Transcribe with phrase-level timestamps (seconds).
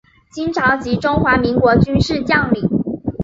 [0.33, 2.67] 清朝及中华民国军事将领。